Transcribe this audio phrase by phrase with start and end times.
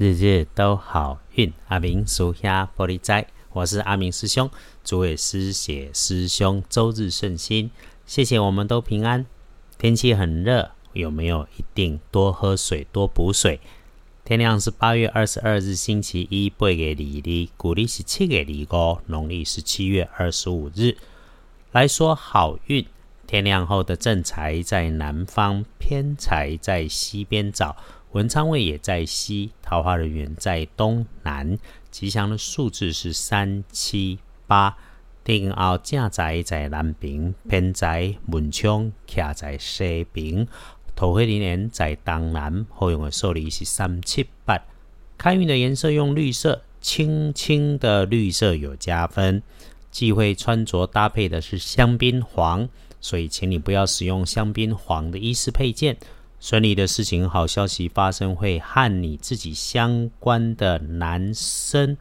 [0.00, 1.52] 日日都好运。
[1.68, 4.50] 阿明属下玻璃斋，我是阿明师兄，
[4.82, 7.70] 诸位师姐师兄周日顺心，
[8.06, 9.26] 谢谢我们都平安。
[9.76, 13.60] 天气很热，有没有一定多喝水，多补水？
[14.24, 20.96] 天亮是八月二十二日星期一，八月二日，古历是七月二五，农历是七月二十五日。
[21.72, 22.86] 来说好运，
[23.26, 27.76] 天亮后的正财在南方，偏财在西边找。
[28.12, 31.56] 文昌位也在西，桃花人员在东南，
[31.90, 34.76] 吉祥的数字是三七八。
[35.22, 40.48] 定后正宅在南边，偏宅文昌徛在西边，
[40.96, 44.58] 桃花人员在东南，好用的数字是三七八。
[45.16, 49.40] 开运的颜色用绿色，青青的绿色有加分。
[49.92, 52.68] 忌讳穿着搭配的是香槟黄，
[53.00, 55.96] 所以请你不要使用香槟黄的衣饰配件。
[56.40, 61.96] 顺利的事情、好消息发生，会和你自己相关的男生，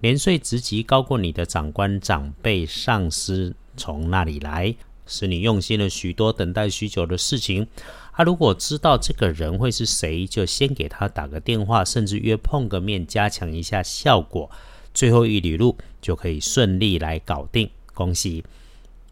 [0.00, 4.74] 年岁职级高过你的长官、长辈、上司从那里来，
[5.06, 7.66] 使你用心了许多、等待许久的事情。
[8.14, 14.50] 他如果知道这个人会是谁，就先给他打个电话，甚至约碰个面，加强一下效果。
[14.94, 18.42] 最后一里路就可以顺利来搞定，恭喜！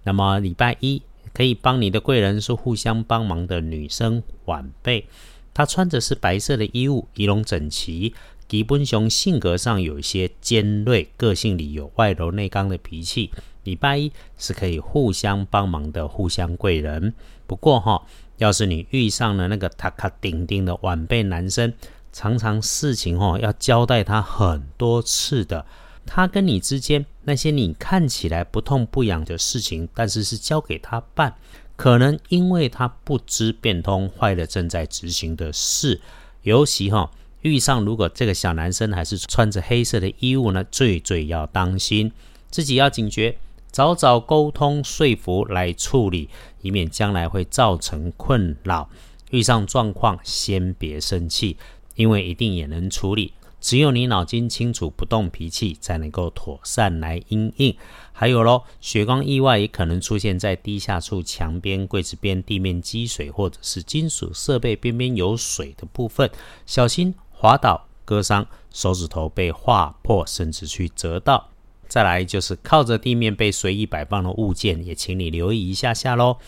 [0.05, 1.03] 那么礼拜一。
[1.35, 5.07] 可以帮你的贵人是互相帮忙的女生晚辈，
[5.55, 8.15] 她穿着是白色的衣物，仪容整齐。
[8.49, 13.31] 吉本雄性格上有一些尖锐，个性里有外柔内刚的脾气。
[13.65, 17.15] 礼拜一是可以互相帮忙的互相贵人。
[17.47, 18.05] 不过哈，
[18.37, 21.73] 要是你遇上了那个塔卡顶顶的晚辈男生，
[22.13, 25.65] 常常事情哦要交代他很多次的。
[26.05, 31.35] 他跟你之间那些你看起来不痛不痒的事情，但是是交给他办，
[31.77, 36.01] 可能因为他不知变通，坏了正在执行的事。
[36.43, 37.11] 尤其哈
[37.43, 42.13] 遇上如果这个小男生还是穿着黑色的衣物呢，最最要当心，
[42.51, 43.39] 自己要警觉，
[43.71, 46.29] 早早沟通说服来处理，
[46.61, 48.91] 以免将来会造成困扰。
[49.31, 51.57] 遇上状况先别生气，
[51.95, 53.33] 因为一定也能处理。
[53.63, 57.75] 只有你脑筋清楚，不动脾气，才能够妥善来应应。
[58.13, 66.29] 还有咯，血光意外也可能出现在低下处、墙边、柜子边、地面积水，或者是金属设备边边有水的部分，
[66.67, 71.49] 小心滑倒、割伤，手指头被划破，甚至去折到。
[71.87, 76.39] 再来就是靠着地面被随意摆放的物件，也请你留意一下下喽。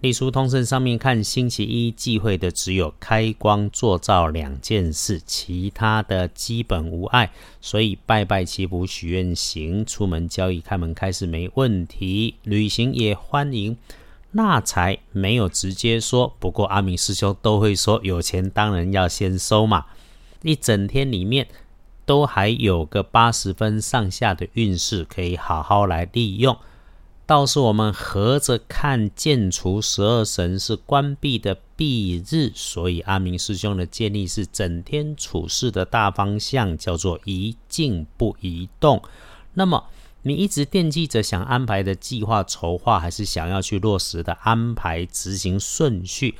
[0.00, 7.30] 隶书通胜上面看，星期一忌讳的只有开光做灶两件事，其他的基本无碍。
[7.60, 13.76] 所以拜拜祈福许愿行，出门交易开门开市没问题，旅行也欢迎。
[14.30, 19.84] 纳财没有直接说，不过阿明师兄都会说，有钱当然要先收嘛。
[20.40, 21.46] 一整天里面
[22.06, 26.56] 都还有个八十分上下的运势，可以好好来利用。
[27.30, 39.00] 倒是我们合着看，建除十二神是关闭的闭日，所以阿明师兄的建议是，整天处事的大方向叫做一静不移动。
[39.54, 39.84] 那么
[40.22, 46.34] 你一直惦记着想安排的计划筹划，还是想要去落实的安排执行顺序，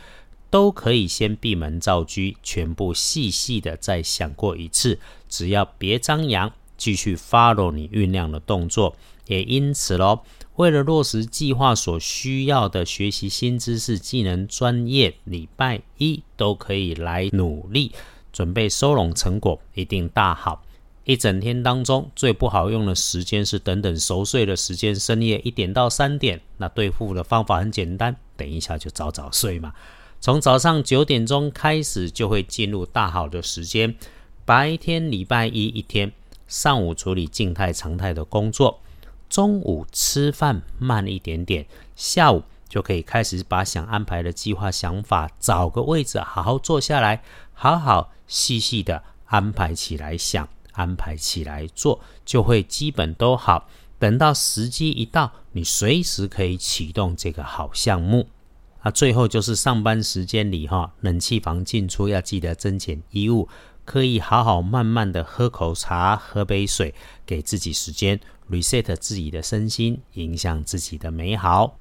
[0.50, 4.98] 都可以先闭门造车，全部细细的再想过一次。
[5.28, 8.96] 只要别张扬，继续 follow 你酝酿的动作。
[9.26, 10.20] 也因此喽。
[10.56, 17.92] 为了落实计划所需要的学习新知识、技能、专业，礼拜一都可以来努力，
[18.32, 20.64] 准备收拢成果，一定大好。
[21.04, 26.40] 一整天当中最不好用的时间是等等熟睡的时间，深夜一点到三点。
[26.58, 29.72] 那对付的方法很简单，等一下就早早睡嘛。
[30.20, 33.94] 从早上九点钟开始就会进入大好的时间。
[34.44, 36.12] 白天礼拜一一天，
[36.50, 38.80] 上午处理静态、常态的工作。
[39.30, 47.22] 中午吃饭慢一点点，下午就可以开始把想安排的计划、想法找个位置，好好坐下来，
[47.54, 53.68] 好好细细的安排起来，想安排起来做，就会基本都好。
[54.00, 58.26] 等到时机一到，你随时可以启动这个好项目。
[58.80, 63.46] 啊，最后就是上班时间里哈，冷气房进出要记得增减衣物，
[63.84, 66.94] 可以好好慢慢的喝口茶，喝杯水，
[67.24, 68.20] 给自己时间。
[68.50, 71.76] reset 自己的身心，影响自己的美好。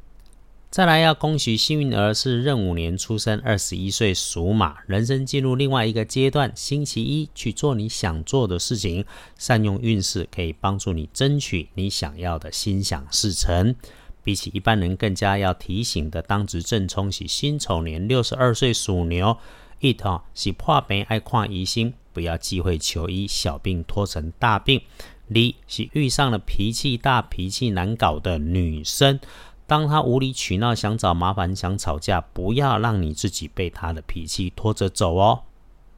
[0.69, 6.51] 再来要恭喜幸运儿是壬午年出生，二十一岁属马，人生进入另外一个阶段。
[6.55, 9.03] 星期一去做你想做的事情，
[9.35, 13.75] 善用运势可以帮助你争取你想要的心想事成。
[14.21, 19.35] 比起一般人更加要提醒的，当值正冲喜辛丑年六十二岁属牛，
[19.79, 21.93] 一头是破病爱看疑心。
[22.11, 24.81] 不要忌讳求医，小病拖成大病。
[25.27, 29.19] 李是遇上了脾气大、脾气难搞的女生，
[29.67, 35.43] 当她无理取闹、想找麻烦、想吵架，不要让你自己被她的脾气拖着走哦。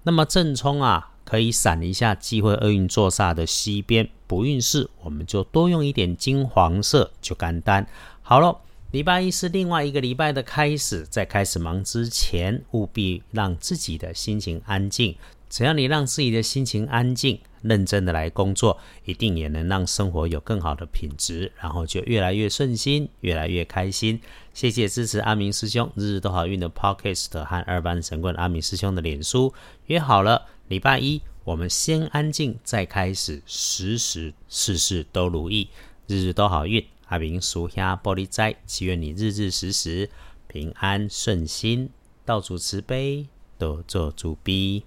[0.04, 7.88] 那么正冲啊，可以闪一下忌讳厄运坐煞的西边，不运势我们就多用一点金黄色就干单。
[8.22, 8.60] 好了。
[8.92, 15.16] 礼拜一是另外一个礼拜的开始，在开始忙之前，务必让自己的心情安静。
[15.50, 24.20] 只要你让自己的心情安静，认真的来工作，一定也能让生活有更好的品质，然后就越来越顺心，越来越开心。
[24.54, 29.54] 谢谢支持阿明师兄日日都好运的 Podcast 和二班神棍阿明师兄的脸书。
[29.86, 35.70] 约好了，礼拜一我们先安静，再开始，时时事事都如意，
[36.08, 36.86] 日日都好运。
[37.12, 40.10] 阿明属下玻璃斋，祈愿你日日时时
[40.48, 41.90] 平安顺心，
[42.24, 43.28] 道主慈悲，
[43.58, 44.86] 多做主逼。